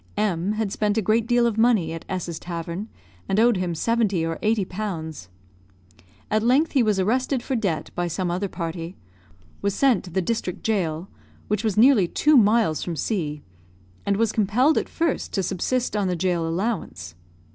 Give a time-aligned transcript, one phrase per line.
[0.17, 2.89] M had spent a great deal of money at S 's tavern,
[3.29, 5.29] and owed him 70 or 80 pounds.
[6.31, 8.97] At length he was arrested for debt by some other party,
[9.61, 11.07] was sent to the district gaol,
[11.49, 13.43] which was nearly two miles from C,
[14.03, 17.13] and was compelled at first to subsist on the gaol allowance.